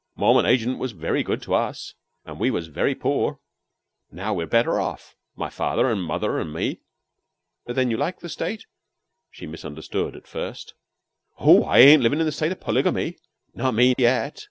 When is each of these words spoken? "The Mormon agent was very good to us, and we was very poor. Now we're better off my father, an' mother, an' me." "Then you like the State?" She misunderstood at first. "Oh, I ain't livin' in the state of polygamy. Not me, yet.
"The 0.15 0.21
Mormon 0.21 0.47
agent 0.47 0.79
was 0.79 0.93
very 0.93 1.21
good 1.21 1.43
to 1.43 1.53
us, 1.53 1.93
and 2.25 2.39
we 2.39 2.49
was 2.49 2.69
very 2.69 2.95
poor. 2.95 3.37
Now 4.11 4.33
we're 4.33 4.47
better 4.47 4.81
off 4.81 5.15
my 5.35 5.51
father, 5.51 5.87
an' 5.91 5.99
mother, 5.99 6.39
an' 6.39 6.51
me." 6.51 6.79
"Then 7.67 7.91
you 7.91 7.97
like 7.97 8.19
the 8.19 8.27
State?" 8.27 8.65
She 9.29 9.45
misunderstood 9.45 10.15
at 10.15 10.25
first. 10.25 10.73
"Oh, 11.37 11.65
I 11.65 11.77
ain't 11.81 12.01
livin' 12.01 12.19
in 12.19 12.25
the 12.25 12.31
state 12.31 12.51
of 12.51 12.59
polygamy. 12.59 13.17
Not 13.53 13.75
me, 13.75 13.93
yet. 13.95 14.39